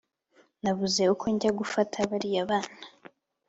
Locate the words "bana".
2.49-2.75